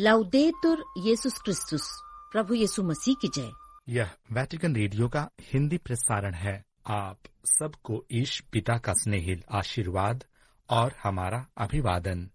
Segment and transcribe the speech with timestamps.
[0.00, 3.50] लाउदेतुर येसुस क्रिस्तुस प्रभु यीशु मसीह की जय
[3.88, 10.24] यह वेटिकन रेडियो का हिंदी प्रसारण है। आप सबको ईश पिता का स्नेहिल आशीर्वाद
[10.70, 12.30] और हमारा अभिवादन।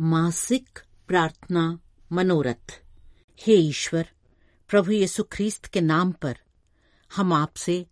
[0.00, 1.78] मासिक प्रार्थना
[2.12, 2.80] मनोरथ।
[3.40, 4.08] हे ईश्वर
[4.68, 6.38] प्रभु यीशु ख्रीस्त के नाम पर
[7.16, 7.86] हम आपसे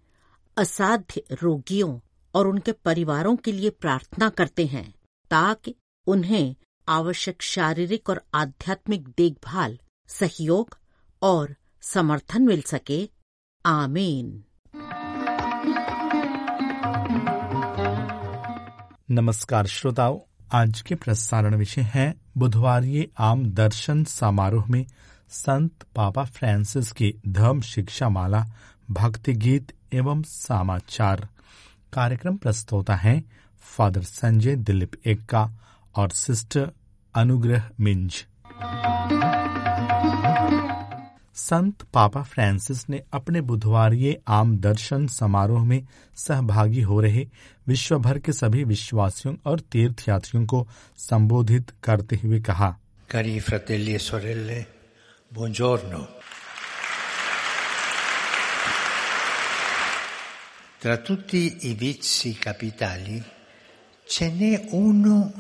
[0.57, 2.01] असाध्य रोगियों
[2.35, 4.95] और उनके परिवारों के लिए प्रार्थना करते हैं
[5.31, 5.75] ताकि
[6.07, 6.57] उन्हें
[6.91, 10.79] आवश्यक शारीरिक और आध्यात्मिक देखभाल, सहयोग
[11.23, 13.11] और समर्थन मिल सके।
[13.67, 14.45] आमीन।
[19.11, 20.19] नमस्कार श्रोताओं,
[20.53, 24.87] आज के प्रसारण विषय है बुधवार आम दर्शन समारोह में
[25.29, 28.47] संत पापा फ्रांसिस की धर्म शिक्षा माला
[28.91, 31.29] भक्ति गीत एवं समाचार।
[31.93, 33.25] कार्यक्रम प्रस्तुता है
[33.61, 35.51] फादर संजय दिलीप एक्का
[35.97, 36.73] और सिस्टर
[37.15, 38.27] अनुग्रह मिंज
[41.35, 43.93] संत पापा फ्रांसिस ने अपने बुधवार
[44.29, 45.87] आम दर्शन समारोह में
[46.17, 47.27] सहभागी हो रहे
[47.69, 52.77] विश्व भर के सभी विश्वासियों और तीर्थयात्रियों को संबोधित करते हुए कहा
[53.41, 53.99] fratelli e.
[60.79, 63.23] Tra tutti i vizi capitali,
[64.07, 65.33] ce n'è uno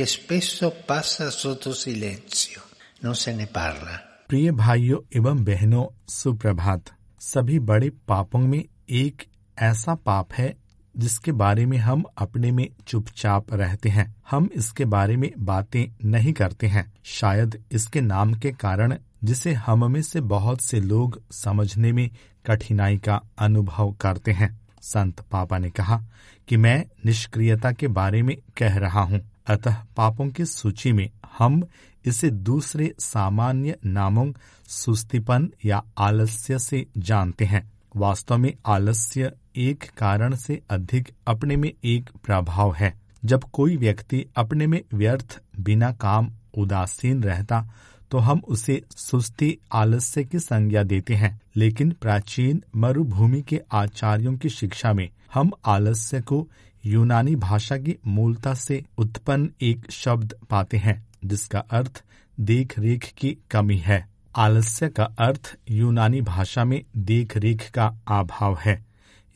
[0.00, 2.60] che spesso passa sotto silenzio,
[3.04, 4.00] non se ne parla.
[4.28, 6.84] प्रिय भाइयों एवं बहनों सुप्रभात।
[7.20, 9.22] सभी बड़े पापों में एक
[9.58, 10.56] ऐसा पाप है
[10.96, 16.32] जिसके बारे में हम अपने में चुपचाप रहते हैं। हम इसके बारे में बातें नहीं
[16.32, 21.92] करते हैं। शायद इसके नाम के कारण जिसे हम में से बहुत से लोग समझने
[21.92, 22.10] में
[22.46, 26.02] कठिनाई का अनुभव करते हैं। संत पापा ने कहा
[26.48, 31.62] कि मैं निष्क्रियता के बारे में कह रहा हूँ। अतः पापों की सूची में हम
[32.04, 34.32] इसे दूसरे सामान्य नामों,
[34.68, 41.72] सुस्तीपन या आलस्य से जानते हैं। वास्तव में आलस्य एक कारण से अधिक अपने में
[41.84, 47.68] एक प्रभाव है। जब कोई व्यक्ति अपने में व्यर्थ, बिना काम, उदासीन रहता
[48.10, 54.48] तो हम उसे सुस्ती, आलस्य की संज्ञा देते हैं। लेकिन प्राचीन मरुभूमि के आचार्यों की
[54.48, 56.48] शिक्षा में हम आलस्य को
[56.86, 62.04] यूनानी भाषा की मूलता से उत्पन्न एक शब्द पाते हैं जिसका अर्थ
[62.40, 68.58] देख रेख की कमी है। आलस्य का अर्थ यूनानी भाषा में देख रेख का अभाव
[68.64, 68.86] है।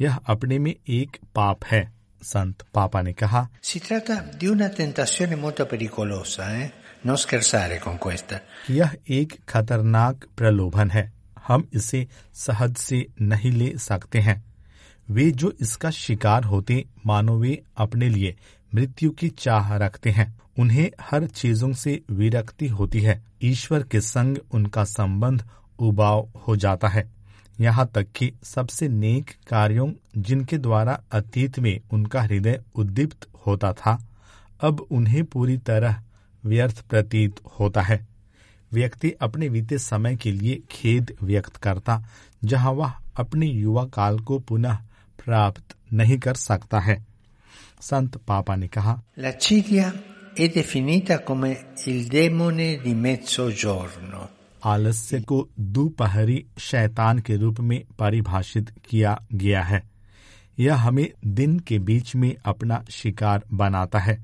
[0.01, 3.49] यह अपने में एक पाप है संत पापा ने कहा।
[8.33, 8.39] Eh?
[8.71, 11.13] यह एक खतरनाक प्रलोभन है।
[11.49, 14.50] हम इसे सहज से नहीं ले सकते हैं।
[15.11, 18.37] वे जो इसका शिकार होते, मानो वे अपने लिए
[18.75, 24.39] मृत्यु की चाह रखते हैं। उन्हें हर चीज़ों से विरक्ति होती है। ईश्वर के संग
[24.53, 25.45] उनका संबंध
[25.79, 27.11] उबाव हो जाता है।
[27.61, 33.99] यहाँ तक कि सबसे नेक कार्यों जिनके द्वारा अतीत में उनका हृदय उद्दीप्त होता था,
[34.61, 36.03] अब उन्हें पूरी तरह
[36.45, 38.07] व्यर्थ प्रतीत होता है।
[38.73, 42.05] व्यक्ति अपने बीते समय के लिए खेद व्यक्त करता,
[42.45, 44.79] जहाँ वह अपने युवा काल को पुनः
[45.25, 46.97] प्राप्त नहीं कर सकता है
[47.81, 49.93] संत पापा ने कहा L'accidia
[50.35, 51.51] è definita come
[51.87, 54.29] il demone di mezzogiorno.
[54.67, 59.83] आलस्य को दोपहरी शैतान के रूप में परिभाषित किया गया है
[60.59, 64.19] यह हमें दिन के बीच में अपना शिकार बनाता है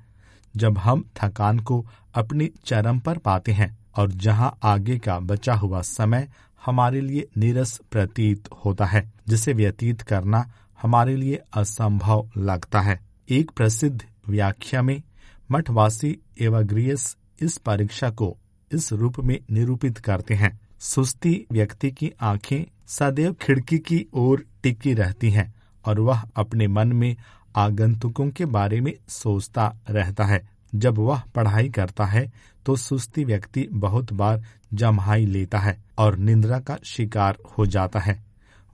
[0.55, 5.81] जब हम थकान को अपने चरम पर पाते हैं और जहाँ आगे का बचा हुआ
[5.83, 6.29] समय
[6.67, 10.45] हमारे लिए नीरस प्रतीत होता है जिसे व्यतीत करना
[10.83, 15.03] हमारे लिए असंभव लगता है। एक प्रसिद्ध व्याख्या में
[15.51, 18.37] मठवासी एवाग्रियस इस परीक्षा को
[18.73, 24.95] इस रूप में निरूपित करते हैं। सुस्ती व्यक्ति की आँखें सदैव खिड़की की ओर टिकी
[24.95, 25.55] रहती हैं
[25.85, 27.17] और वह अपने मन में
[27.57, 32.33] आगंतुकों के बारे में सोचता रहता है। जब वह पढ़ाई करता है
[32.67, 34.43] तो सुस्ती व्यक्ति बहुत बार
[34.75, 38.26] जमहाई लेता है और निंद्रा का शिकार हो जाता है।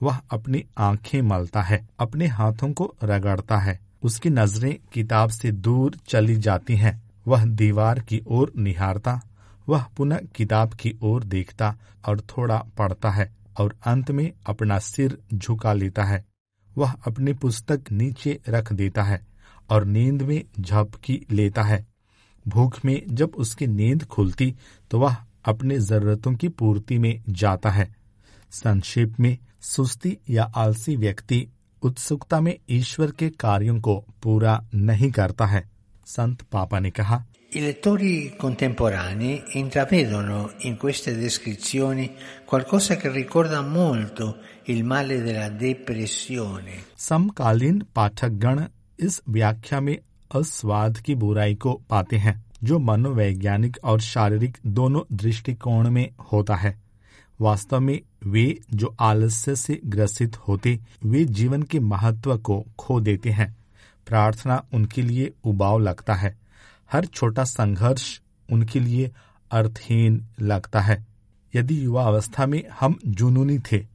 [0.03, 5.97] वह अपनी आँखें मलता है, अपने हाथों को रगड़ता है। उसकी नज़रें किताब से दूर
[6.09, 9.21] चली जाती हैं। वह दीवार की ओर निहारता,
[9.69, 11.77] वह पुनः किताब की ओर देखता
[12.09, 16.25] और थोड़ा पढ़ता है और अंत में अपना सिर झुका लेता है।
[16.79, 19.21] वह अपनी पुस्तक नीचे रख देता है
[19.71, 21.87] और नींद में झपकी लेता है।
[22.49, 24.55] भूख में जब उसकी नींद खुलती
[24.91, 27.95] तो वह अपने जरूरतों की पूर्ति में जाता है।
[28.51, 31.49] संक्षेप में सुस्ती या आलसी व्यक्ति
[31.83, 35.71] उत्सुकता में ईश्वर के कार्यों को पूरा नहीं करता है
[36.07, 37.25] संत पापा ने कहा।
[46.99, 48.65] समकालीन पाठक गण
[49.01, 49.99] इस व्याख्या में
[50.35, 56.92] अस्वाद की बुराई को पाते हैं जो मनोवैज्ञानिक और शारीरिक दोनों दृष्टिकोण में होता है।
[57.41, 63.31] वास्तव में वे जो आलस्य से ग्रसित होते, वे जीवन के महत्व को खो देते
[63.31, 63.57] हैं।
[64.07, 66.37] प्रार्थना उनके लिए उबाव लगता है।
[66.93, 68.21] हर छोटा संघर्ष
[68.53, 69.11] उनके लिए
[69.51, 71.07] अर्थहीन लगता है।
[71.55, 73.87] यदि युवा अवस्था में हम जुनूनी थे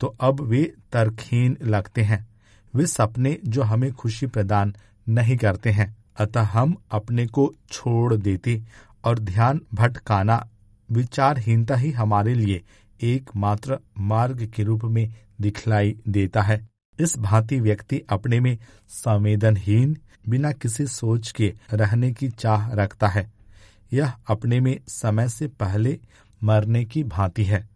[0.00, 2.26] तो अब वे तर्कहीन लगते हैं।
[2.74, 4.74] वे सपने जो हमें खुशी प्रदान
[5.08, 8.62] नहीं करते हैं, अतः हम अपने को छोड़ देते
[9.04, 10.46] और ध्यान भटकाना,
[10.90, 12.62] विचारहीनता ही हमारे लिए
[13.04, 16.68] एकमात्र मार्ग के रूप में दिखलाई देता है।
[17.00, 18.58] इस भांति व्यक्ति अपने में
[18.88, 19.96] संवेदनहीन,
[20.28, 23.32] बिना किसी सोच के रहने की चाह रखता है।
[23.92, 25.98] यह अपने में समय से पहले
[26.44, 27.68] मरने की भांति है।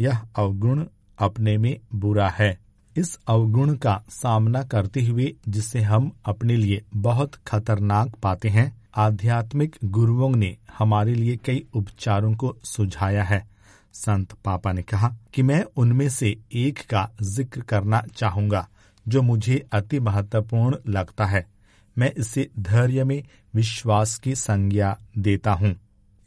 [0.00, 0.84] यह अवगुण
[1.18, 2.58] अपने में बुरा है।
[2.96, 9.76] इस अवगुण का सामना करते हुए जिसे हम अपने लिए बहुत खतरनाक पाते हैं, आध्यात्मिक
[9.84, 13.57] गुरुओं ने हमारे लिए कई उपचारों को सुझाया है।
[13.98, 18.66] संत पापा ने कहा कि मैं उनमें से एक का ज़िक्र करना चाहूँगा,
[19.06, 21.46] जो मुझे अति महत्वपूर्ण लगता है।
[21.96, 23.22] मैं इसे धैर्य में
[23.54, 25.74] विश्वास की संज्ञा देता हूँ।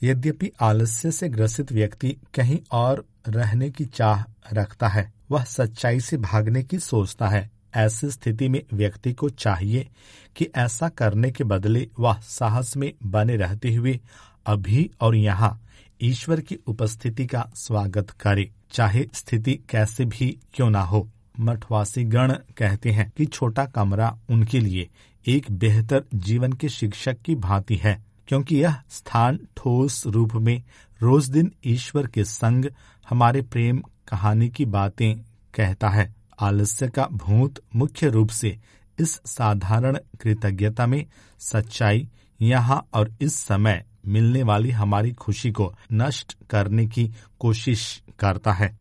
[0.02, 4.24] यद्यपि आलस्य से ग्रसित व्यक्ति कहीं और रहने की चाह
[4.54, 9.88] रखता है, वह सच्चाई से भागने की सोचता है। ऐसी स्थिति में व्यक्ति को चाहिए
[10.36, 14.00] कि ऐसा करने के बदले वह साहस में बने रहते हुए
[14.46, 15.60] अभी और यहाँ
[16.04, 21.08] ईश्वर की उपस्थिति का स्वागत करे। चाहे स्थिति कैसे भी क्यों ना हो,
[21.40, 24.90] मठवासी गण कहते हैं कि छोटा कमरा उनके लिए
[25.26, 30.62] एक बेहतर जीवन के शिक्षक की भांति है, क्योंकि यह स्थान ठोस रूप में
[31.02, 32.66] रोज दिन ईश्वर के संग
[33.08, 35.16] हमारे प्रेम कहानी की बातें
[35.54, 38.58] कहता है। आलस्य का भूत मुख्य रूप से
[39.00, 41.06] इस साधारण कृतज्ञता में
[41.40, 42.08] सच्चाई
[42.40, 48.80] यहाँ और इस समय मिलने वाली हमारी खुशी को नष्ट करने की कोशिश करता है।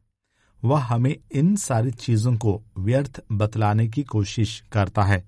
[0.65, 5.25] वह हमें इन सारी चीज़ों को व्यर्थ बतलाने की कोशिश करता है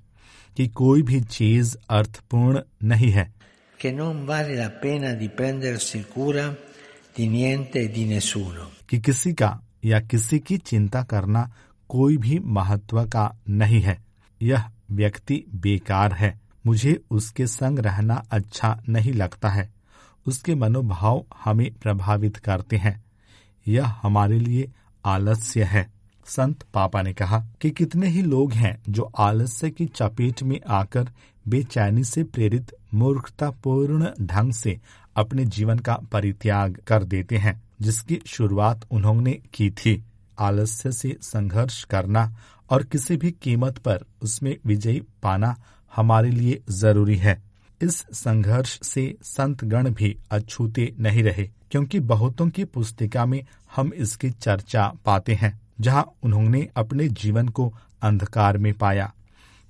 [0.56, 3.35] कि कोई भी चीज़ अर्थपूर्ण नहीं है।
[3.85, 6.55] Che non vale la pena di prendersi cura
[7.21, 8.87] di niente e di nessuno.
[8.88, 11.53] कि किसी का या किसी की चिंता करना
[11.88, 14.05] कोई भी महत्व का नहीं है।
[14.43, 19.81] यह व्यक्ति बेकार है। मुझे उसके संग रहना अच्छा नहीं लगता है।
[20.27, 23.05] उसके मनोभाव हमें प्रभावित करते हैं।
[23.69, 24.71] यह हमारे लिए
[25.05, 25.91] आलस्य है।
[26.27, 31.09] संत पापा ने कहा कि कितने ही लोग हैं जो आलस्य की चपेट में आकर
[31.49, 34.81] बेचैनी से प्रेरित, मूर्खतापूर्ण ढंग से
[35.17, 40.05] अपने जीवन का परित्याग कर देते हैं, जिसकी शुरुआत उन्होंने की थी।
[40.39, 42.37] आलस्य से संघर्ष करना
[42.71, 45.57] और किसी भी कीमत पर उसमें विजयी पाना
[45.97, 47.51] हमारे लिए ज़रूरी है।
[47.82, 53.44] इस संघर्ष से संत गण भी अछूते नहीं रहे, क्योंकि बहुतों की पुस्तिका में
[53.76, 59.14] हम इसकी चर्चा पाते हैं, जहाँ उन्होंने अपने जीवन को अंधकार में पाया।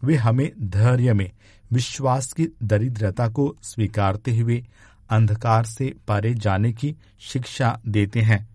[0.05, 1.31] वे हमें धैर्य में,
[1.73, 4.67] विश्वास की दरिद्रता को स्वीकारते हुए
[5.11, 8.49] अंधकार से परे जाने की शिक्षा देते हैं।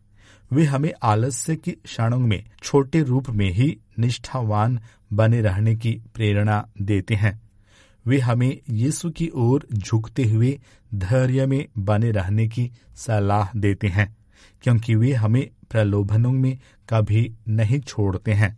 [0.51, 4.79] वे हमें आलस्य की क्षणों में, छोटे रूप में ही निष्ठावान
[5.13, 7.46] बने रहने की प्रेरणा देते हैं।
[8.07, 10.59] वे हमें यीशु की ओर झुकते हुए
[10.95, 14.17] धैर्य में बने रहने की सलाह देते हैं,
[14.61, 16.57] क्योंकि वे हमें प्रलोभनों में
[16.89, 18.57] कभी नहीं छोड़ते हैं।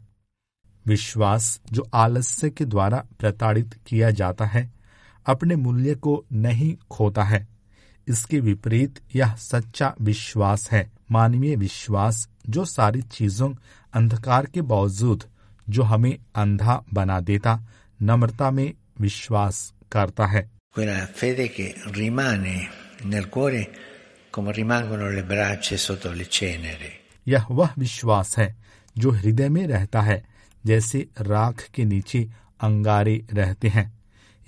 [0.85, 4.73] विश्वास जो आलस्य के द्वारा प्रताड़ित किया जाता है,
[5.25, 7.47] अपने मूल्य को नहीं खोता है।
[8.07, 13.53] इसके विपरीत यह सच्चा विश्वास है, मानवीय विश्वास जो सारी चीज़ों
[13.93, 15.23] अंधकार के बावजूद
[15.69, 17.67] जो हमें अंधा बना देता,
[18.01, 22.55] नम्रता में विश्वास करता है। Quella fede che rimane
[23.05, 23.63] nel cuore
[24.33, 26.91] come rimangono le braccia sotto le cenere.
[27.27, 28.55] यह वह विश्वास है
[28.97, 30.25] जो हृदय में रहता है
[30.65, 32.29] जैसे राख के नीचे
[32.61, 33.99] अंगारे रहते हैं।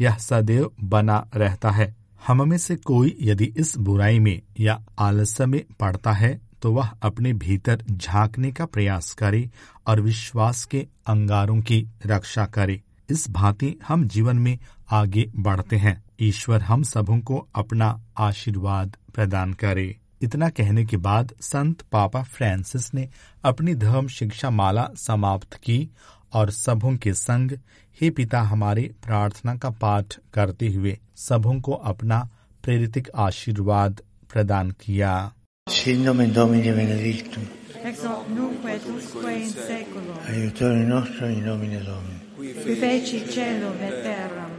[0.02, 1.96] यह सदैव बना रहता है।
[2.28, 6.88] हम में से कोई यदि इस बुराई में या आलस्य में पड़ता है तो वह
[6.88, 9.50] अपने भीतर झांकने का प्रयास करे
[9.88, 14.60] और विश्वास के अंगारों की रक्षा करे। इस भांति हम जीवन में
[14.92, 21.34] आगे बढ़ते हैं। ईश्वर हम सबों को अपना आशीर्वाद प्रदान करे। इतना कहने के बाद
[21.42, 23.10] संत पापा फ्रांसिस ने
[23.44, 25.90] अपनी धर्म शिक्षा माला समाप्त की
[26.34, 27.52] और सबों के संग
[28.02, 32.30] हे पिता हमारे प्रार्थना का पाठ करते हुए सबों को अपना
[32.64, 34.02] प्रेरित आशीर्वाद
[34.34, 35.34] प्रदान किया।
[37.81, 41.83] Sin nomen Domini benedictum, ex hoc nunc et usque in seculum, aiutore nostro in nomine
[41.85, 42.21] Domini.
[42.37, 44.51] qui feci celum et terram.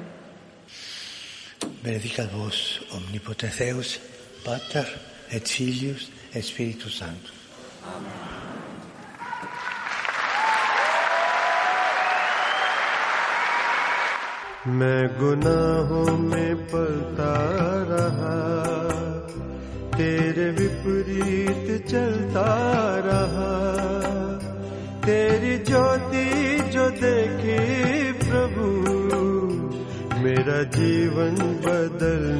[1.83, 3.99] Benedicat vos omnipotens Deus,
[4.43, 4.85] Pater
[5.31, 7.33] et Filius et Spiritus Sanctus.
[14.67, 17.33] मैं गुनाहों में पलता
[17.89, 18.37] रहा
[19.96, 22.46] तेरे विपरीत चलता
[23.06, 23.50] रहा।
[25.06, 26.26] तेरी ज्योति
[26.72, 27.60] जो देखी
[28.22, 28.66] प्रभु
[30.22, 31.34] मेरा जीवन
[31.64, 32.31] बदलने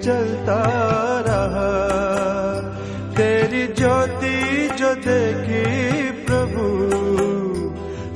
[0.00, 0.58] चलता
[1.20, 1.70] रहा।
[3.16, 6.62] तेरी ज्योति जो देखी प्रभु,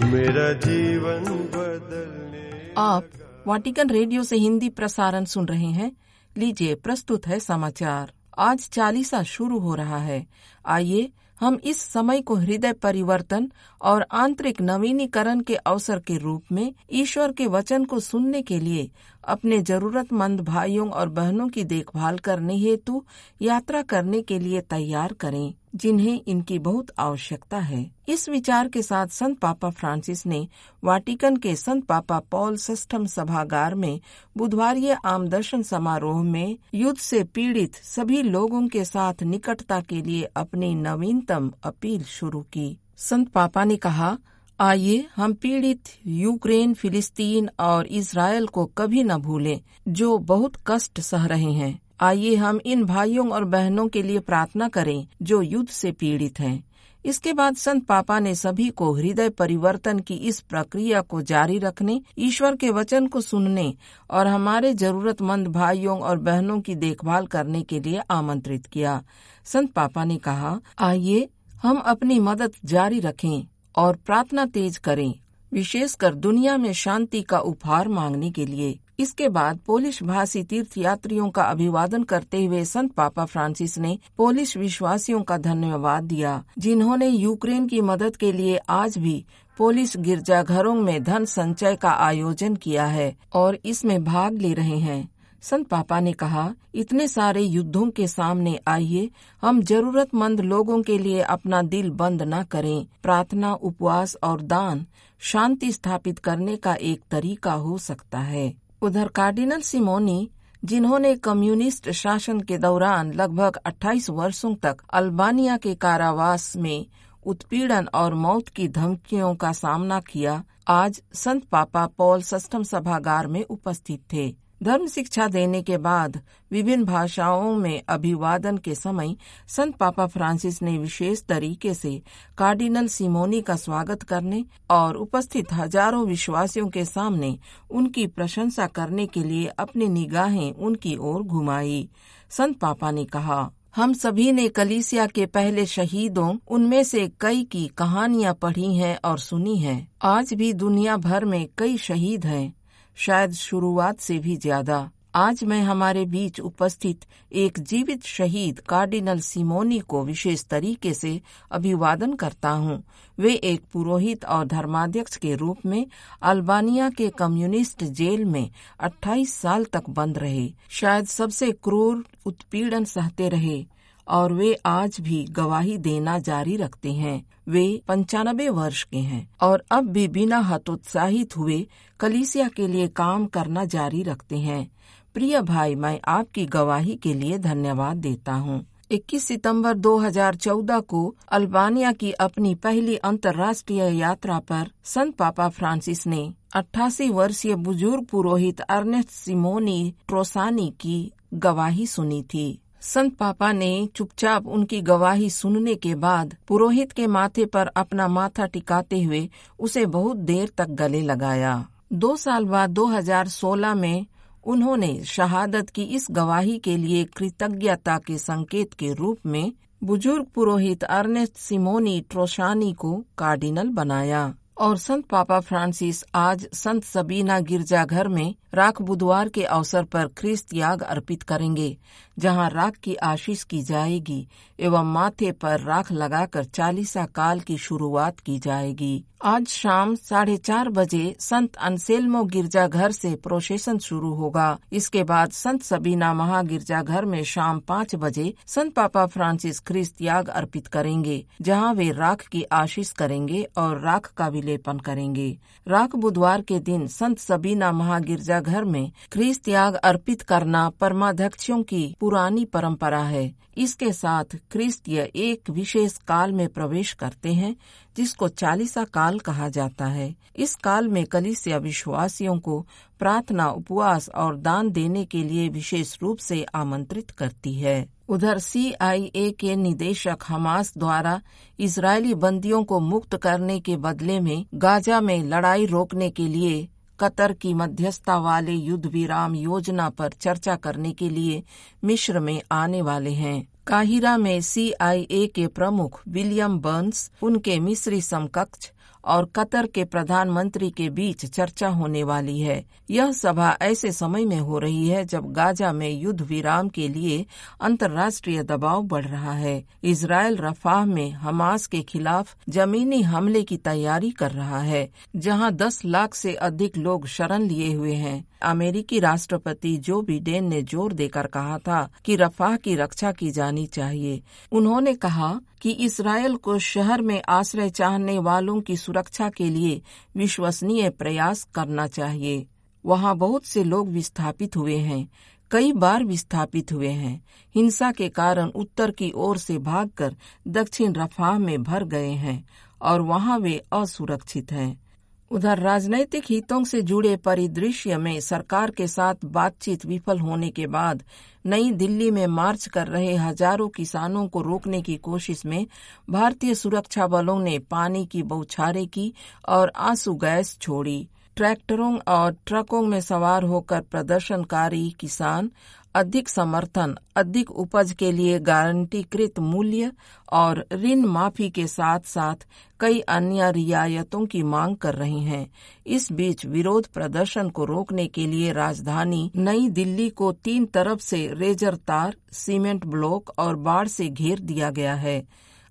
[0.06, 1.24] मेरा जीवन
[1.54, 3.04] बदलने आप
[3.46, 5.96] वाटिकन रेडियो से हिंदी प्रसारण सुन रहे हैं।
[6.36, 10.26] लीजिए, प्रस्तुत है समाचार। आज चालीसा शुरू हो रहा है।
[10.66, 11.10] आइए,
[11.40, 13.50] हम इस समय को हृदय परिवर्तन
[13.82, 18.90] और आंतरिक नवीनीकरण के अवसर के रूप में ईश्वर के वचन को सुनने के लिए
[19.24, 23.04] अपने जरूरतमंद भाइयों और बहनों की देखभाल करने हेतु
[23.42, 29.06] यात्रा करने के लिए तैयार करें। जिन्हें इनकी बहुत आवश्यकता है। इस विचार के साथ
[29.06, 30.48] संत पापा फ्रांसिस ने
[30.84, 34.00] वाटिकन के संत पापा पॉल सष्टम सभागार में
[34.36, 40.22] बुधवार आम दर्शन समारोह में युद्ध से पीड़ित सभी लोगों के साथ निकटता के लिए
[40.22, 44.18] अपनी नवीनतम अपील शुरू की। संत पापा ने कहा,
[44.60, 51.26] आइए, हम पीड़ित यूक्रेन, फिलिस्तीन और इसराइल को कभी न भूलें, जो बहुत कष्ट सह
[51.26, 55.92] रहे हैं। आइए हम इन भाइयों और बहनों के लिए प्रार्थना करें, जो युद्ध से
[55.92, 56.64] पीड़ित हैं।
[57.04, 62.00] इसके बाद संत पापा ने सभी को हृदय परिवर्तन की इस प्रक्रिया को जारी रखने,
[62.18, 63.74] ईश्वर के वचन को सुनने
[64.10, 69.02] और हमारे जरूरतमंद भाइयों और बहनों की देखभाल करने के लिए आमंत्रित किया।
[69.44, 71.28] संत पापा ने कहा, आइए
[71.62, 73.46] हम अपनी मदद जारी रखें
[73.76, 75.14] और प्रार्थना तेज करें,
[75.52, 81.30] विशेषकर दुनिया में शांति का उपहार मांगने के लिए। इसके बाद पोलिश भाषी तीर्थ यात्रियों
[81.30, 87.66] का अभिवादन करते हुए संत पापा फ्रांसिस ने पोलिश विश्वासियों का धन्यवाद दिया, जिन्होंने यूक्रेन
[87.66, 89.24] की मदद के लिए आज भी
[89.58, 95.08] पोलिश गिरजाघरों में धन संचय का आयोजन किया है और इसमें भाग ले रहे हैं।
[95.42, 99.10] संत पापा ने कहा, इतने सारे युद्धों के सामने आइए,
[99.42, 104.86] हम जरूरतमंद लोगों के लिए अपना दिल बंद न करें। प्रार्थना, उपवास और दान
[105.20, 110.30] शांति स्थापित करने का एक तरीका हो सकता है। उधर कार्डिनल सिमोनी,
[110.64, 116.86] जिन्होंने कम्युनिस्ट शासन के दौरान लगभग 28 वर्षों तक अल्बानिया के कारावास में
[117.26, 123.44] उत्पीड़न और मौत की धमकियों का सामना किया, आज संत पापा पॉल सस्टम सभागार में
[123.44, 126.20] उपस्थित थे। धर्म शिक्षा देने के बाद
[126.50, 129.14] विभिन्न भाषाओं में अभिवादन के समय
[129.48, 132.02] संत पापा फ्रांसिस ने विशेष तरीके से
[132.38, 137.38] कार्डिनल सिमोनी का स्वागत करने और उपस्थित हज़ारों विश्वासियों के सामने
[137.70, 141.88] उनकी प्रशंसा करने के लिए अपनी निगाहें उनकी ओर घुमाई।
[142.30, 147.66] संत पापा ने कहा, हम सभी ने कलीसिया के पहले शहीदों, उनमें से कई की
[147.68, 152.63] कहानियाँ पढ़ी हैं और सुनी हैं। आज भी दुनिया भर में कई शहीद हैं।
[152.96, 157.00] शायद शुरुआत से भी ज़्यादा। आज मैं हमारे बीच उपस्थित
[157.32, 161.20] एक जीवित शहीद कार्डिनल सिमोनी को विशेष तरीके से
[161.50, 162.82] अभिवादन करता हूँ।
[163.18, 165.86] वे एक पुरोहित और धर्माध्यक्ष के रूप में
[166.22, 173.28] अल्बानिया के कम्युनिस्ट जेल में 28 साल तक बंद रहे। शायद सबसे क्रूर उत्पीड़न सहते
[173.28, 173.64] रहे।
[174.08, 179.64] और वे आज भी गवाही देना जारी रखते हैं। वे पंचानबे वर्ष के हैं और
[179.70, 181.66] अब भी बिना हतोत्साहित हुए
[182.00, 184.70] कलीसिया के लिए काम करना जारी रखते हैं।
[185.14, 191.92] प्रिय भाई, मैं आपकी गवाही के लिए धन्यवाद देता हूँ। 21 सितंबर 2014 को अल्बानिया
[191.92, 199.10] की अपनी पहली अंतर्राष्ट्रीय यात्रा पर संत पापा फ्रांसिस ने 88 वर्षीय बुज़ुर्ग पुरोहित अर्नेस्ट
[199.10, 206.34] सिमोनी ट्रोसानी की गवाही सुनी थी। संत पापा ने चुपचाप उनकी गवाही सुनने के बाद
[206.48, 211.54] पुरोहित के माथे पर अपना माथा टिकाते हुए उसे बहुत देर तक गले लगाया।
[211.92, 214.06] दो साल बाद 2016 में
[214.44, 219.52] उन्होंने शहादत की इस गवाही के लिए कृतज्ञता के संकेत के रूप में
[219.84, 227.38] बुज़ुर्ग पुरोहित अर्नेस्ट सिमोनी ट्रोशानी को कार्डिनल बनाया और संत पापा फ्रांसिस आज संत सबीना
[227.40, 231.76] गिरजाघर में राख बुधवार के अवसर पर ख्रिस्त याग अर्पित करेंगे
[232.18, 234.28] जहाँ राख की आशीष की जाएगी,
[234.60, 240.68] एवं माथे पर राख लगाकर चालीसा काल की शुरुआत की जाएगी। आज शाम साढ़े चार
[240.68, 247.04] बजे संत अनसेल्मो गिरजाघर से प्रोसेशन शुरू होगा। इसके बाद संत सबीना महा गिरजा महागिरजाघर
[247.04, 252.42] में शाम पाँच बजे संत पापा फ्रांसिस ख्रिस्त याग अर्पित करेंगे, जहाँ वे राख की
[252.42, 258.64] आशीष करेंगे और राख का विलेपन करेंगे। राख बुधवार के दिन संत सबीना महागिरजा घर
[258.64, 265.96] में ख्रिस्त याग अर्पित करना परमाध्यक्षों की पुरानी परंपरा है। इसके साथ क्रिस्तीय एक विशेष
[265.98, 267.56] काल में प्रवेश करते हैं,
[267.96, 272.66] जिसको चालीसा काल कहा जाता है। इस काल में कलिसिया विश्वासियों को
[272.98, 279.30] प्रार्थना, उपवास और दान देने के लिए विशेष रूप से आमंत्रित करती है। उधर सीआईए
[279.30, 281.20] के निदेशक हमास द्वारा
[281.60, 286.68] इजरायली बंदियों को मुक्त करने के बदले में गाजा में लड़ाई रोकने के लिए
[287.00, 291.42] कतर की मध्यस्थता वाले युद्ध विराम योजना पर चर्चा करने के लिए
[291.84, 298.70] मिश्र में आने वाले हैं। काहिरा में सीआईए के प्रमुख विलियम बर्न्स, उनके मिस्री समकक्ष
[299.04, 304.38] और कतर के प्रधानमंत्री के बीच चर्चा होने वाली है। यह सभा ऐसे समय में
[304.38, 307.24] हो रही है जब गाजा में युद्ध विराम के लिए
[307.60, 314.10] अंतर्राष्ट्रीय दबाव बढ़ रहा है। इसराइल रफाह में हमास के खिलाफ जमीनी हमले की तैयारी
[314.10, 319.76] कर रहा है, जहाँ 10 लाख से अधिक लोग शरण लिए हुए हैं। अमेरिकी राष्ट्रपति
[319.78, 324.94] जो बिडेन ने ज़ोर देकर कहा था कि रफाह की रक्षा की जानी चाहिए। उन्होंने
[324.94, 329.80] कहा कि इसराइल को शहर में आश्रय चाहने वालों की सुरक्षा के लिए
[330.16, 332.46] विश्वसनीय प्रयास करना चाहिए।
[332.84, 335.08] वहाँ बहुत से लोग विस्थापित हुए हैं,
[335.50, 340.16] कई बार विस्थापित हुए हैं। हिंसा के कारण उत्तर की ओर से भागकर
[340.48, 342.44] दक्षिण रफाह में भर गए हैं
[342.80, 344.83] और वहाँ वे असुरक्षित हैं।
[345.30, 351.02] उधर राजनैतिक हितों से जुड़े परिदृश्य में सरकार के साथ बातचीत विफल होने के बाद
[351.46, 355.66] नई दिल्ली में मार्च कर रहे हज़ारों किसानों को रोकने की कोशिश में
[356.10, 359.12] भारतीय सुरक्षा बलों ने पानी की बौछारें की
[359.48, 365.50] और आँसू गैस छोड़ी। ट्रैक्टरों और ट्रकों में सवार होकर प्रदर्शनकारी किसान
[365.94, 369.92] अधिक समर्थन, अधिक उपज के लिए गारंटीकृत मूल्य
[370.32, 372.46] और ऋण माफ़ी के साथ साथ
[372.80, 375.50] कई अन्य रियायतों की मांग कर रहे हैं।
[375.86, 381.30] इस बीच विरोध प्रदर्शन को रोकने के लिए राजधानी नई दिल्ली को तीन तरफ़ से
[381.32, 385.22] रेजर तार, सीमेंट ब्लॉक और बाढ़ से घेर दिया गया है।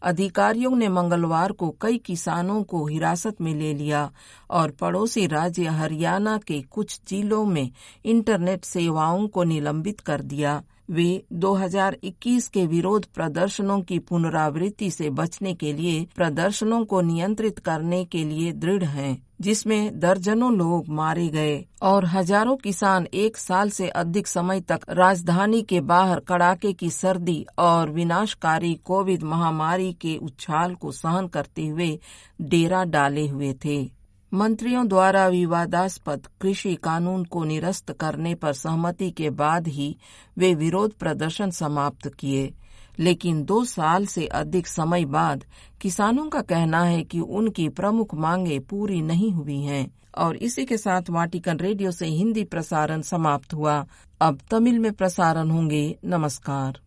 [0.04, 4.12] अधिकारियों ने मंगलवार को कई किसानों को हिरासत में ले लिया
[4.50, 7.72] और पड़ोसी राज्य हरियाणा के कुछ जिलों में
[8.06, 15.54] इंटरनेट सेवाओं को निलंबित कर दिया। वे 2021 के विरोध प्रदर्शनों की पुनरावृत्ति से बचने
[15.54, 21.66] के लिए प्रदर्शनों को नियंत्रित करने के लिए दृढ़ हैं, जिसमें दर्जनों लोग मारे गए
[21.82, 27.46] और हज़ारों किसान एक साल से अधिक समय तक राजधानी के बाहर कड़ाके की सर्दी
[27.60, 32.00] और विनाशकारी कोविड महामारी के उछाल को सहन करते हुए
[32.42, 34.03] डेरा डाले हुए थे।
[34.34, 39.98] मंत्रियों द्वारा विवादास्पद कृषि कानून को निरस्त करने पर सहमति के बाद ही
[40.38, 42.54] वे विरोध प्रदर्शन समाप्त किए।
[43.00, 45.46] लेकिन दो साल से अधिक समय बाद
[45.82, 50.78] किसानों का कहना है कि उनकी प्रमुख मांगे पूरी नहीं हुई हैं और इसी के
[50.78, 53.86] साथ वाटिकन रेडियो से हिंदी प्रसारण समाप्त हुआ।
[54.22, 56.80] अब तमिल में प्रसारण होंगे। नमस्कार।